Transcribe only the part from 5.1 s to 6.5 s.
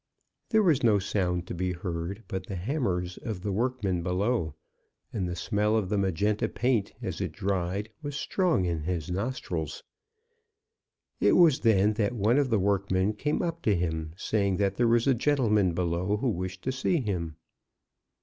and the smell of the magenta